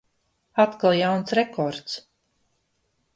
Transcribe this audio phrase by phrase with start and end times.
[0.63, 1.99] Atkal jauns rekords.